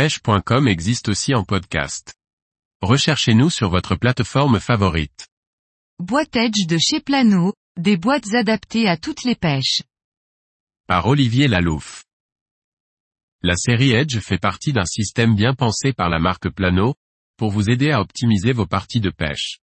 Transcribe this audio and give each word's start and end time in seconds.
pêche.com 0.00 0.66
existe 0.66 1.10
aussi 1.10 1.34
en 1.34 1.44
podcast. 1.44 2.14
Recherchez-nous 2.80 3.50
sur 3.50 3.68
votre 3.68 3.96
plateforme 3.96 4.58
favorite. 4.58 5.28
Boîte 5.98 6.34
Edge 6.36 6.66
de 6.66 6.78
chez 6.78 7.00
Plano, 7.00 7.52
des 7.78 7.98
boîtes 7.98 8.32
adaptées 8.32 8.88
à 8.88 8.96
toutes 8.96 9.24
les 9.24 9.34
pêches. 9.34 9.82
Par 10.86 11.06
Olivier 11.06 11.48
Lalouf. 11.48 12.04
La 13.42 13.56
série 13.56 13.90
Edge 13.90 14.20
fait 14.20 14.38
partie 14.38 14.72
d'un 14.72 14.86
système 14.86 15.36
bien 15.36 15.52
pensé 15.52 15.92
par 15.92 16.08
la 16.08 16.18
marque 16.18 16.48
Plano, 16.48 16.94
pour 17.36 17.50
vous 17.50 17.68
aider 17.68 17.90
à 17.90 18.00
optimiser 18.00 18.52
vos 18.52 18.64
parties 18.64 19.00
de 19.00 19.10
pêche. 19.10 19.58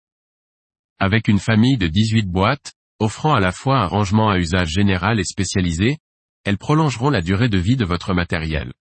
Avec 0.99 1.29
une 1.29 1.39
famille 1.39 1.79
de 1.79 1.87
18 1.87 2.27
boîtes, 2.27 2.73
offrant 2.99 3.33
à 3.33 3.39
la 3.39 3.51
fois 3.51 3.79
un 3.79 3.87
rangement 3.87 4.29
à 4.29 4.37
usage 4.37 4.69
général 4.69 5.19
et 5.19 5.25
spécialisé, 5.25 5.97
elles 6.43 6.59
prolongeront 6.59 7.09
la 7.09 7.23
durée 7.23 7.49
de 7.49 7.57
vie 7.57 7.75
de 7.75 7.85
votre 7.85 8.13
matériel. 8.13 8.71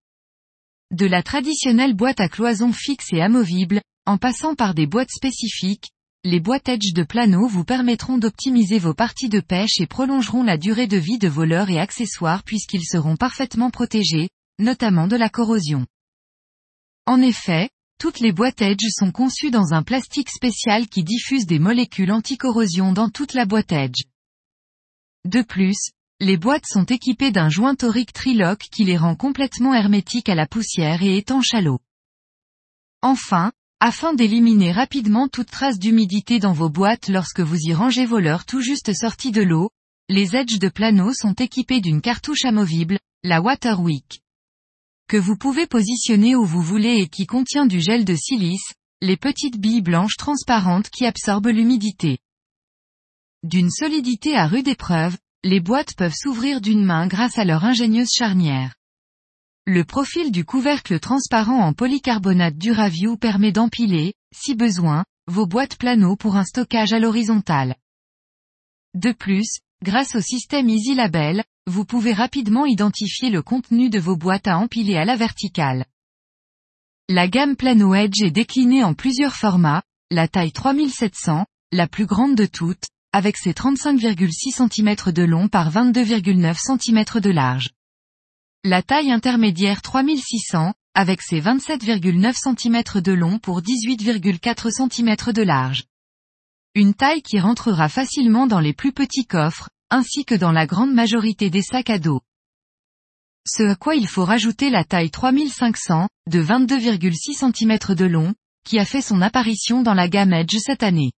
De 0.92 1.06
la 1.06 1.24
traditionnelle 1.24 1.94
boîte 1.94 2.20
à 2.20 2.28
cloison 2.28 2.72
fixe 2.72 3.12
et 3.12 3.20
amovible, 3.20 3.82
en 4.06 4.18
passant 4.18 4.54
par 4.54 4.72
des 4.72 4.86
boîtes 4.86 5.10
spécifiques, 5.10 5.90
les 6.22 6.38
boîtes 6.38 6.68
Edge 6.68 6.92
de 6.92 7.02
Plano 7.02 7.48
vous 7.48 7.64
permettront 7.64 8.18
d'optimiser 8.18 8.78
vos 8.78 8.94
parties 8.94 9.28
de 9.28 9.40
pêche 9.40 9.80
et 9.80 9.86
prolongeront 9.86 10.44
la 10.44 10.56
durée 10.58 10.86
de 10.86 10.96
vie 10.96 11.18
de 11.18 11.26
vos 11.26 11.44
leurres 11.44 11.70
et 11.70 11.80
accessoires 11.80 12.44
puisqu'ils 12.44 12.84
seront 12.84 13.16
parfaitement 13.16 13.70
protégés, 13.70 14.28
notamment 14.60 15.08
de 15.08 15.16
la 15.16 15.28
corrosion. 15.28 15.86
En 17.04 17.20
effet, 17.20 17.68
toutes 17.98 18.20
les 18.20 18.32
boîtes 18.32 18.62
Edge 18.62 18.86
sont 18.90 19.10
conçues 19.10 19.50
dans 19.50 19.72
un 19.72 19.82
plastique 19.82 20.30
spécial 20.30 20.86
qui 20.88 21.02
diffuse 21.02 21.46
des 21.46 21.58
molécules 21.58 22.12
anticorrosion 22.12 22.92
dans 22.92 23.08
toute 23.08 23.34
la 23.34 23.44
boîte 23.44 23.72
Edge. 23.72 24.04
De 25.24 25.42
plus, 25.42 25.90
les 26.20 26.36
boîtes 26.36 26.66
sont 26.66 26.84
équipées 26.84 27.30
d'un 27.30 27.48
joint 27.48 27.74
torique 27.74 28.12
trilock 28.12 28.58
qui 28.72 28.84
les 28.84 28.96
rend 28.96 29.16
complètement 29.16 29.74
hermétiques 29.74 30.28
à 30.28 30.34
la 30.34 30.46
poussière 30.46 31.02
et 31.02 31.16
étanches 31.16 31.54
à 31.54 31.60
l'eau. 31.60 31.80
Enfin, 33.02 33.52
afin 33.80 34.14
d'éliminer 34.14 34.72
rapidement 34.72 35.28
toute 35.28 35.50
trace 35.50 35.78
d'humidité 35.78 36.38
dans 36.38 36.52
vos 36.52 36.70
boîtes 36.70 37.08
lorsque 37.08 37.40
vous 37.40 37.58
y 37.58 37.74
rangez 37.74 38.06
vos 38.06 38.20
leurres 38.20 38.46
tout 38.46 38.60
juste 38.60 38.92
sortis 38.94 39.32
de 39.32 39.42
l'eau, 39.42 39.70
les 40.08 40.36
Edge 40.36 40.58
de 40.58 40.68
Plano 40.68 41.12
sont 41.12 41.34
équipés 41.34 41.80
d'une 41.80 42.00
cartouche 42.00 42.44
amovible, 42.44 42.98
la 43.22 43.42
Waterwick 43.42 44.22
que 45.08 45.16
vous 45.16 45.36
pouvez 45.36 45.66
positionner 45.66 46.34
où 46.34 46.44
vous 46.44 46.62
voulez 46.62 46.96
et 46.98 47.08
qui 47.08 47.26
contient 47.26 47.66
du 47.66 47.80
gel 47.80 48.04
de 48.04 48.16
silice, 48.16 48.74
les 49.00 49.16
petites 49.16 49.58
billes 49.58 49.82
blanches 49.82 50.16
transparentes 50.16 50.90
qui 50.90 51.06
absorbent 51.06 51.50
l'humidité. 51.50 52.18
D'une 53.44 53.70
solidité 53.70 54.34
à 54.34 54.48
rude 54.48 54.66
épreuve, 54.66 55.16
les 55.46 55.60
boîtes 55.60 55.94
peuvent 55.94 56.14
s'ouvrir 56.14 56.60
d'une 56.60 56.84
main 56.84 57.06
grâce 57.06 57.38
à 57.38 57.44
leur 57.44 57.64
ingénieuse 57.64 58.10
charnière. 58.12 58.74
Le 59.64 59.84
profil 59.84 60.32
du 60.32 60.44
couvercle 60.44 60.98
transparent 60.98 61.60
en 61.60 61.72
polycarbonate 61.72 62.58
Duraview 62.58 63.16
permet 63.16 63.52
d'empiler, 63.52 64.14
si 64.34 64.56
besoin, 64.56 65.04
vos 65.28 65.46
boîtes 65.46 65.76
plano 65.76 66.16
pour 66.16 66.36
un 66.36 66.44
stockage 66.44 66.92
à 66.92 66.98
l'horizontale. 66.98 67.76
De 68.94 69.12
plus, 69.12 69.60
grâce 69.84 70.16
au 70.16 70.20
système 70.20 70.68
Easy 70.68 70.96
Label, 70.96 71.44
vous 71.68 71.84
pouvez 71.84 72.12
rapidement 72.12 72.66
identifier 72.66 73.30
le 73.30 73.42
contenu 73.42 73.88
de 73.88 74.00
vos 74.00 74.16
boîtes 74.16 74.48
à 74.48 74.58
empiler 74.58 74.96
à 74.96 75.04
la 75.04 75.14
verticale. 75.14 75.84
La 77.08 77.28
gamme 77.28 77.54
Plano 77.54 77.94
Edge 77.94 78.20
est 78.20 78.32
déclinée 78.32 78.82
en 78.82 78.94
plusieurs 78.94 79.36
formats, 79.36 79.82
la 80.10 80.26
taille 80.26 80.52
3700, 80.52 81.46
la 81.70 81.86
plus 81.86 82.06
grande 82.06 82.34
de 82.34 82.46
toutes, 82.46 82.88
avec 83.16 83.38
ses 83.38 83.52
35,6 83.52 84.68
cm 84.68 85.10
de 85.10 85.22
long 85.22 85.48
par 85.48 85.70
22,9 85.70 86.54
cm 86.54 87.20
de 87.22 87.30
large. 87.30 87.70
La 88.62 88.82
taille 88.82 89.10
intermédiaire 89.10 89.80
3600, 89.80 90.74
avec 90.92 91.22
ses 91.22 91.40
27,9 91.40 92.34
cm 92.34 93.00
de 93.00 93.12
long 93.12 93.38
pour 93.38 93.62
18,4 93.62 94.70
cm 94.70 95.32
de 95.32 95.42
large. 95.42 95.84
Une 96.74 96.92
taille 96.92 97.22
qui 97.22 97.40
rentrera 97.40 97.88
facilement 97.88 98.46
dans 98.46 98.60
les 98.60 98.74
plus 98.74 98.92
petits 98.92 99.24
coffres, 99.24 99.70
ainsi 99.88 100.26
que 100.26 100.34
dans 100.34 100.52
la 100.52 100.66
grande 100.66 100.92
majorité 100.92 101.48
des 101.48 101.62
sacs 101.62 101.88
à 101.88 101.98
dos. 101.98 102.20
Ce 103.46 103.62
à 103.62 103.76
quoi 103.76 103.94
il 103.94 104.08
faut 104.08 104.26
rajouter 104.26 104.68
la 104.68 104.84
taille 104.84 105.10
3500, 105.10 106.10
de 106.28 106.42
22,6 106.42 107.50
cm 107.50 107.94
de 107.94 108.04
long, 108.04 108.34
qui 108.66 108.78
a 108.78 108.84
fait 108.84 109.00
son 109.00 109.22
apparition 109.22 109.80
dans 109.80 109.94
la 109.94 110.06
gamme 110.06 110.34
Edge 110.34 110.58
cette 110.58 110.82
année. 110.82 111.12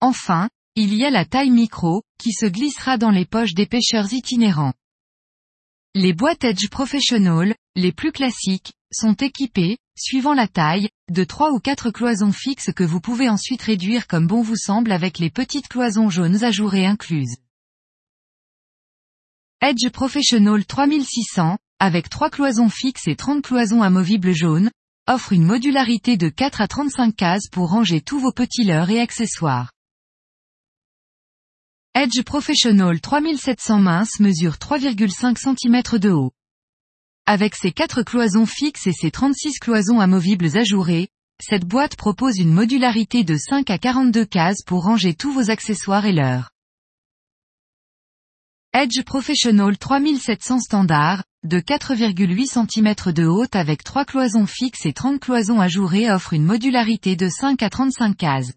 Enfin, 0.00 0.48
il 0.74 0.94
y 0.94 1.04
a 1.04 1.10
la 1.10 1.26
taille 1.26 1.50
micro, 1.50 2.02
qui 2.18 2.32
se 2.32 2.46
glissera 2.46 2.96
dans 2.96 3.10
les 3.10 3.26
poches 3.26 3.52
des 3.52 3.66
pêcheurs 3.66 4.10
itinérants. 4.12 4.72
Les 5.94 6.14
boîtes 6.14 6.44
Edge 6.44 6.70
Professional, 6.70 7.54
les 7.76 7.92
plus 7.92 8.10
classiques, 8.10 8.72
sont 8.90 9.12
équipées, 9.12 9.76
suivant 9.98 10.32
la 10.32 10.48
taille, 10.48 10.88
de 11.10 11.24
trois 11.24 11.50
ou 11.50 11.60
quatre 11.60 11.90
cloisons 11.90 12.32
fixes 12.32 12.72
que 12.72 12.84
vous 12.84 13.00
pouvez 13.00 13.28
ensuite 13.28 13.60
réduire 13.60 14.06
comme 14.06 14.26
bon 14.26 14.40
vous 14.40 14.56
semble 14.56 14.92
avec 14.92 15.18
les 15.18 15.28
petites 15.28 15.68
cloisons 15.68 16.08
jaunes 16.08 16.42
ajourées 16.42 16.86
incluses. 16.86 17.36
Edge 19.60 19.90
Professional 19.90 20.64
3600, 20.64 21.58
avec 21.78 22.08
3 22.08 22.30
cloisons 22.30 22.70
fixes 22.70 23.08
et 23.08 23.16
30 23.16 23.42
cloisons 23.42 23.82
amovibles 23.82 24.32
jaunes, 24.32 24.70
offre 25.06 25.34
une 25.34 25.44
modularité 25.44 26.16
de 26.16 26.30
4 26.30 26.62
à 26.62 26.68
35 26.68 27.14
cases 27.14 27.48
pour 27.50 27.68
ranger 27.68 28.00
tous 28.00 28.18
vos 28.18 28.32
petits 28.32 28.64
leurres 28.64 28.90
et 28.90 29.00
accessoires. 29.00 29.70
Edge 31.94 32.22
Professional 32.22 32.98
3700 33.02 33.78
mince 33.78 34.18
mesure 34.18 34.54
3,5 34.54 35.36
cm 35.36 35.98
de 35.98 36.10
haut. 36.10 36.32
Avec 37.26 37.54
ses 37.54 37.70
4 37.70 38.02
cloisons 38.02 38.46
fixes 38.46 38.86
et 38.86 38.94
ses 38.94 39.10
36 39.10 39.58
cloisons 39.58 40.00
amovibles 40.00 40.56
ajourées, 40.56 41.08
cette 41.38 41.66
boîte 41.66 41.96
propose 41.96 42.38
une 42.38 42.50
modularité 42.50 43.24
de 43.24 43.36
5 43.36 43.68
à 43.68 43.76
42 43.76 44.24
cases 44.24 44.62
pour 44.64 44.84
ranger 44.84 45.12
tous 45.12 45.32
vos 45.32 45.50
accessoires 45.50 46.06
et 46.06 46.12
leurres. 46.12 46.48
Edge 48.72 49.02
Professional 49.04 49.76
3700 49.76 50.60
standard, 50.60 51.24
de 51.44 51.60
4,8 51.60 52.46
cm 52.46 53.12
de 53.12 53.26
haute 53.26 53.54
avec 53.54 53.84
3 53.84 54.06
cloisons 54.06 54.46
fixes 54.46 54.86
et 54.86 54.94
30 54.94 55.20
cloisons 55.20 55.60
ajourées 55.60 56.10
offre 56.10 56.32
une 56.32 56.46
modularité 56.46 57.16
de 57.16 57.28
5 57.28 57.62
à 57.62 57.68
35 57.68 58.16
cases. 58.16 58.52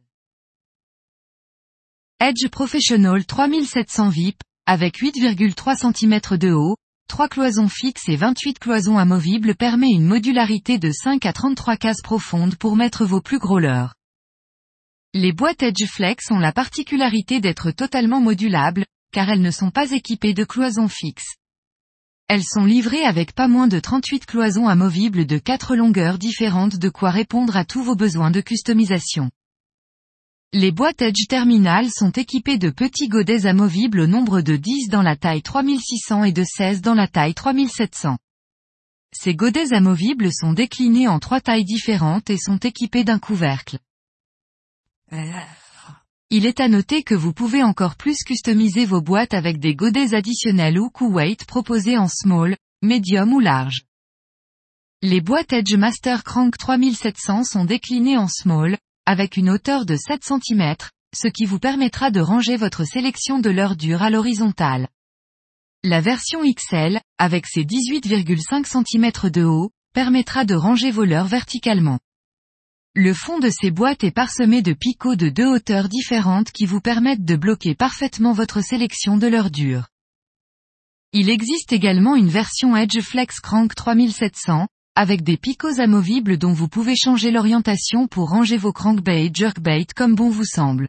Edge 2.21 2.47
Professional 2.47 3.25
3700 3.25 4.07
VIP, 4.07 4.39
avec 4.65 4.99
8,3 4.99 5.75
cm 5.75 6.37
de 6.37 6.53
haut, 6.53 6.77
3 7.09 7.27
cloisons 7.27 7.67
fixes 7.67 8.07
et 8.07 8.15
28 8.15 8.57
cloisons 8.57 8.97
amovibles 8.97 9.53
permet 9.53 9.89
une 9.89 10.05
modularité 10.05 10.79
de 10.79 10.91
5 10.93 11.25
à 11.25 11.33
33 11.33 11.75
cases 11.75 12.01
profondes 12.01 12.55
pour 12.55 12.77
mettre 12.77 13.05
vos 13.05 13.19
plus 13.19 13.37
gros 13.37 13.59
leurres. 13.59 13.95
Les 15.13 15.33
boîtes 15.33 15.61
Edge 15.61 15.85
Flex 15.87 16.31
ont 16.31 16.39
la 16.39 16.53
particularité 16.53 17.41
d'être 17.41 17.71
totalement 17.71 18.21
modulables, 18.21 18.85
car 19.11 19.29
elles 19.29 19.41
ne 19.41 19.51
sont 19.51 19.69
pas 19.69 19.91
équipées 19.91 20.33
de 20.33 20.45
cloisons 20.45 20.87
fixes. 20.87 21.35
Elles 22.29 22.45
sont 22.45 22.63
livrées 22.63 23.03
avec 23.03 23.33
pas 23.33 23.49
moins 23.49 23.67
de 23.67 23.81
38 23.81 24.25
cloisons 24.25 24.69
amovibles 24.69 25.25
de 25.25 25.37
4 25.37 25.75
longueurs 25.75 26.17
différentes 26.17 26.77
de 26.77 26.87
quoi 26.87 27.11
répondre 27.11 27.57
à 27.57 27.65
tous 27.65 27.83
vos 27.83 27.95
besoins 27.95 28.31
de 28.31 28.39
customisation. 28.39 29.31
Les 30.57 30.71
boîtes 30.71 31.01
Edge 31.01 31.27
Terminal 31.27 31.89
sont 31.91 32.11
équipées 32.11 32.57
de 32.57 32.69
petits 32.69 33.09
godets 33.09 33.45
amovibles 33.45 33.99
au 33.99 34.07
nombre 34.07 34.39
de 34.39 34.55
10 34.55 34.87
dans 34.87 35.01
la 35.01 35.17
taille 35.17 35.41
3600 35.41 36.23
et 36.23 36.31
de 36.31 36.45
16 36.45 36.79
dans 36.79 36.93
la 36.93 37.09
taille 37.09 37.33
3700. 37.33 38.17
Ces 39.11 39.35
godets 39.35 39.73
amovibles 39.73 40.31
sont 40.31 40.53
déclinés 40.53 41.09
en 41.09 41.19
trois 41.19 41.41
tailles 41.41 41.65
différentes 41.65 42.29
et 42.29 42.37
sont 42.37 42.55
équipés 42.55 43.03
d'un 43.03 43.19
couvercle. 43.19 43.79
Il 46.29 46.45
est 46.45 46.61
à 46.61 46.69
noter 46.69 47.03
que 47.03 47.15
vous 47.15 47.33
pouvez 47.33 47.61
encore 47.61 47.97
plus 47.97 48.23
customiser 48.23 48.85
vos 48.85 49.01
boîtes 49.01 49.33
avec 49.33 49.59
des 49.59 49.75
godets 49.75 50.15
additionnels 50.15 50.79
ou 50.79 50.89
weight 51.01 51.43
proposés 51.43 51.97
en 51.97 52.07
small, 52.07 52.55
medium 52.81 53.33
ou 53.33 53.41
large. 53.41 53.81
Les 55.01 55.19
boîtes 55.19 55.51
Edge 55.51 55.75
Master 55.75 56.23
Crank 56.23 56.57
3700 56.57 57.43
sont 57.43 57.65
déclinées 57.65 58.17
en 58.17 58.29
small, 58.29 58.77
avec 59.05 59.37
une 59.37 59.49
hauteur 59.49 59.85
de 59.85 59.95
7 59.95 60.23
cm, 60.23 60.75
ce 61.15 61.27
qui 61.27 61.45
vous 61.45 61.59
permettra 61.59 62.11
de 62.11 62.19
ranger 62.19 62.57
votre 62.57 62.83
sélection 62.83 63.39
de 63.39 63.49
leur 63.49 63.75
dure 63.75 64.01
à 64.01 64.09
l'horizontale. 64.09 64.87
La 65.83 66.01
version 66.01 66.41
XL, 66.41 66.99
avec 67.19 67.45
ses 67.45 67.63
18,5 67.63 68.65
cm 68.65 69.29
de 69.29 69.43
haut, 69.43 69.71
permettra 69.93 70.43
de 70.43 70.55
ranger 70.55 70.91
vos 70.91 71.05
leurres 71.05 71.27
verticalement. 71.27 71.99
Le 72.95 73.13
fond 73.13 73.39
de 73.39 73.49
ces 73.49 73.71
boîtes 73.71 74.03
est 74.03 74.11
parsemé 74.11 74.61
de 74.61 74.73
picots 74.73 75.15
de 75.15 75.29
deux 75.29 75.47
hauteurs 75.47 75.89
différentes 75.89 76.51
qui 76.51 76.65
vous 76.65 76.81
permettent 76.81 77.25
de 77.25 77.35
bloquer 77.35 77.75
parfaitement 77.75 78.33
votre 78.33 78.61
sélection 78.61 79.17
de 79.17 79.27
leur 79.27 79.51
dure. 79.51 79.89
Il 81.11 81.29
existe 81.29 81.71
également 81.71 82.15
une 82.15 82.29
version 82.29 82.75
Edge 82.75 82.99
Flex 82.99 83.39
Crank 83.39 83.75
3700, 83.75 84.67
avec 84.95 85.23
des 85.23 85.35
picots 85.35 85.81
amovibles 85.81 86.37
dont 86.37 86.53
vous 86.53 86.69
pouvez 86.69 86.95
changer 86.95 87.29
l'orientation 87.29 88.07
pour 88.07 88.29
ranger 88.29 88.55
vos 88.55 88.71
crankbait 88.71 89.29
jerkbait 89.33 89.87
comme 89.93 90.15
bon 90.15 90.29
vous 90.29 90.45
semble. 90.45 90.87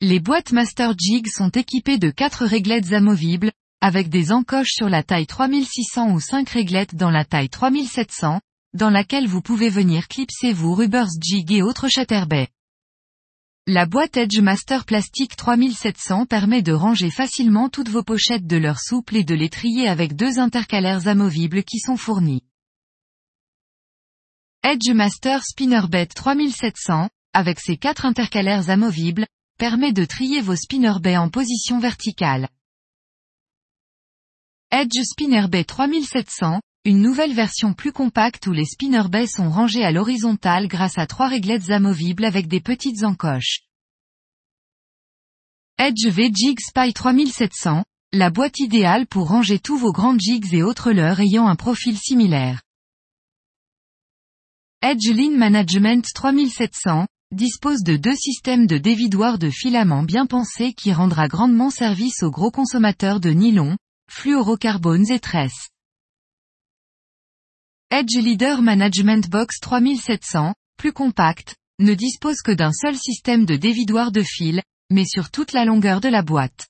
Les 0.00 0.20
boîtes 0.20 0.52
Master 0.52 0.94
Jig 0.96 1.26
sont 1.26 1.50
équipées 1.50 1.98
de 1.98 2.10
quatre 2.10 2.44
réglettes 2.46 2.92
amovibles, 2.92 3.50
avec 3.80 4.08
des 4.08 4.30
encoches 4.30 4.72
sur 4.72 4.88
la 4.88 5.02
taille 5.02 5.26
3600 5.26 6.12
ou 6.12 6.20
5 6.20 6.48
réglettes 6.48 6.94
dans 6.94 7.10
la 7.10 7.24
taille 7.24 7.48
3700, 7.48 8.40
dans 8.74 8.90
laquelle 8.90 9.26
vous 9.26 9.42
pouvez 9.42 9.68
venir 9.68 10.06
clipser 10.06 10.52
vos 10.52 10.74
rubbers 10.74 11.08
jig 11.20 11.50
et 11.50 11.62
autres 11.62 11.88
chatterbait. 11.88 12.48
La 13.66 13.84
boîte 13.84 14.16
Edge 14.16 14.38
Master 14.38 14.84
Plastique 14.84 15.34
3700 15.34 16.26
permet 16.26 16.62
de 16.62 16.72
ranger 16.72 17.10
facilement 17.10 17.68
toutes 17.68 17.88
vos 17.88 18.04
pochettes 18.04 18.46
de 18.46 18.56
leur 18.56 18.78
souple 18.78 19.16
et 19.16 19.24
de 19.24 19.34
les 19.34 19.48
trier 19.48 19.88
avec 19.88 20.14
deux 20.14 20.38
intercalaires 20.38 21.08
amovibles 21.08 21.64
qui 21.64 21.80
sont 21.80 21.96
fournis. 21.96 22.44
Edge 24.68 24.90
Master 24.90 25.44
Spinnerbait 25.44 26.06
3700, 26.06 27.08
avec 27.32 27.60
ses 27.60 27.76
quatre 27.76 28.04
intercalaires 28.04 28.68
amovibles, 28.68 29.24
permet 29.60 29.92
de 29.92 30.04
trier 30.04 30.40
vos 30.40 30.56
spinnerbait 30.56 31.16
en 31.16 31.28
position 31.28 31.78
verticale. 31.78 32.48
Edge 34.72 35.04
Spinnerbait 35.04 35.62
3700, 35.62 36.60
une 36.84 37.00
nouvelle 37.00 37.32
version 37.32 37.74
plus 37.74 37.92
compacte 37.92 38.48
où 38.48 38.52
les 38.52 38.64
spinnerbait 38.64 39.28
sont 39.28 39.50
rangés 39.50 39.84
à 39.84 39.92
l'horizontale 39.92 40.66
grâce 40.66 40.98
à 40.98 41.06
trois 41.06 41.28
réglettes 41.28 41.70
amovibles 41.70 42.24
avec 42.24 42.48
des 42.48 42.60
petites 42.60 43.04
encoches. 43.04 43.60
Edge 45.78 46.08
V-Jig 46.08 46.58
Spy 46.58 46.92
3700, 46.92 47.84
la 48.12 48.30
boîte 48.30 48.58
idéale 48.58 49.06
pour 49.06 49.28
ranger 49.28 49.60
tous 49.60 49.78
vos 49.78 49.92
grands 49.92 50.18
jigs 50.18 50.52
et 50.52 50.64
autres 50.64 50.90
leurres 50.90 51.20
ayant 51.20 51.46
un 51.46 51.54
profil 51.54 51.96
similaire. 51.96 52.65
Edge 54.82 55.08
Lean 55.08 55.38
Management 55.38 56.06
3700, 56.14 57.06
dispose 57.32 57.82
de 57.82 57.96
deux 57.96 58.14
systèmes 58.14 58.66
de 58.66 58.76
dévidoir 58.76 59.38
de 59.38 59.48
filaments 59.48 60.02
bien 60.02 60.26
pensés 60.26 60.74
qui 60.74 60.92
rendra 60.92 61.28
grandement 61.28 61.70
service 61.70 62.22
aux 62.22 62.30
gros 62.30 62.50
consommateurs 62.50 63.18
de 63.18 63.30
nylon, 63.30 63.78
fluorocarbones 64.10 65.10
et 65.10 65.18
tresses. 65.18 65.70
Edge 67.90 68.16
Leader 68.16 68.60
Management 68.60 69.30
Box 69.30 69.60
3700, 69.60 70.54
plus 70.76 70.92
compact, 70.92 71.56
ne 71.78 71.94
dispose 71.94 72.42
que 72.42 72.52
d'un 72.52 72.72
seul 72.72 72.96
système 72.96 73.46
de 73.46 73.56
dévidoir 73.56 74.12
de 74.12 74.22
fil, 74.22 74.62
mais 74.90 75.06
sur 75.06 75.30
toute 75.30 75.52
la 75.52 75.64
longueur 75.64 76.02
de 76.02 76.08
la 76.08 76.20
boîte. 76.20 76.68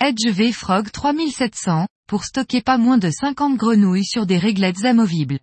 Edge 0.00 0.26
V 0.26 0.50
Frog 0.52 0.90
3700, 0.90 1.86
pour 2.08 2.24
stocker 2.24 2.60
pas 2.60 2.76
moins 2.76 2.98
de 2.98 3.08
50 3.08 3.56
grenouilles 3.56 4.04
sur 4.04 4.26
des 4.26 4.38
réglettes 4.38 4.84
amovibles. 4.84 5.38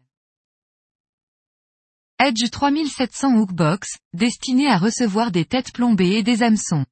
Edge 2.26 2.50
3700 2.50 3.36
Hookbox, 3.36 3.98
destiné 4.14 4.70
à 4.70 4.78
recevoir 4.78 5.30
des 5.30 5.44
têtes 5.44 5.74
plombées 5.74 6.12
et 6.12 6.24
des 6.24 6.42
hameçons. 6.42 6.86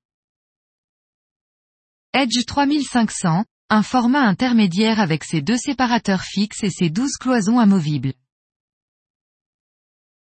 Edge 2.11 2.45
3500, 2.45 3.45
un 3.69 3.81
format 3.81 4.23
intermédiaire 4.23 4.99
avec 4.99 5.23
ses 5.23 5.41
deux 5.41 5.55
séparateurs 5.55 6.23
fixes 6.23 6.65
et 6.65 6.69
ses 6.69 6.89
12 6.89 7.13
cloisons 7.13 7.59
amovibles. 7.59 8.11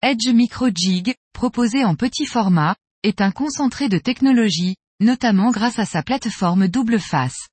Edge 0.04 0.28
Micro 0.28 0.68
Jig, 0.72 1.16
proposé 1.34 1.84
en 1.84 1.96
petit 1.96 2.28
format, 2.28 2.76
est 3.02 3.22
un 3.22 3.32
concentré 3.32 3.90
de 3.90 3.98
technologie, 3.98 4.76
notamment 5.00 5.50
grâce 5.50 5.80
à 5.80 5.86
sa 5.86 6.04
plateforme 6.04 6.68
double 6.68 7.00
face. 7.00 7.48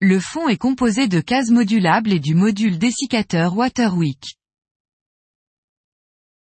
Le 0.00 0.18
fond 0.18 0.48
est 0.48 0.58
composé 0.58 1.06
de 1.06 1.20
cases 1.20 1.50
modulables 1.50 2.12
et 2.12 2.18
du 2.18 2.34
module 2.34 2.78
dessiccateur 2.78 3.56
Waterwick. 3.56 4.37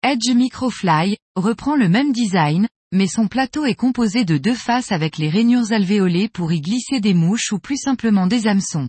Edge 0.10 0.30
Microfly, 0.34 1.18
reprend 1.36 1.76
le 1.76 1.90
même 1.90 2.14
design, 2.14 2.70
mais 2.94 3.08
son 3.08 3.28
plateau 3.28 3.66
est 3.66 3.76
composé 3.76 4.24
de 4.24 4.38
deux 4.38 4.54
faces 4.54 4.94
avec 4.94 5.18
les 5.18 5.28
rainures 5.28 5.74
alvéolées 5.74 6.30
pour 6.30 6.54
y 6.54 6.62
glisser 6.62 7.02
des 7.02 7.14
mouches 7.14 7.52
ou 7.52 7.60
plus 7.60 7.76
simplement 7.76 8.26
des 8.26 8.48
hameçons. 8.48 8.88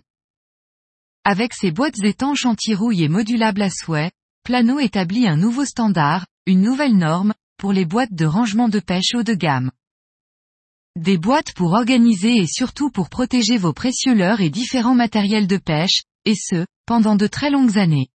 Avec 1.25 1.53
ses 1.53 1.71
boîtes 1.71 2.01
étanches 2.01 2.45
anti-rouille 2.45 3.03
et 3.03 3.09
modulables 3.09 3.63
à 3.63 3.69
souhait, 3.69 4.11
Plano 4.45 4.79
établit 4.79 5.27
un 5.27 5.35
nouveau 5.35 5.65
standard, 5.65 6.25
une 6.45 6.61
nouvelle 6.61 6.95
norme, 6.95 7.33
pour 7.57 7.73
les 7.73 7.83
boîtes 7.83 8.13
de 8.13 8.25
rangement 8.25 8.69
de 8.69 8.79
pêche 8.79 9.13
haut 9.13 9.23
de 9.23 9.33
gamme. 9.33 9.71
Des 10.95 11.17
boîtes 11.17 11.51
pour 11.53 11.73
organiser 11.73 12.37
et 12.37 12.47
surtout 12.47 12.91
pour 12.91 13.09
protéger 13.09 13.57
vos 13.57 13.73
précieux 13.73 14.13
leurres 14.13 14.39
et 14.39 14.49
différents 14.49 14.95
matériels 14.95 15.47
de 15.47 15.57
pêche, 15.57 16.03
et 16.23 16.35
ce, 16.35 16.65
pendant 16.85 17.17
de 17.17 17.27
très 17.27 17.49
longues 17.49 17.77
années. 17.77 18.07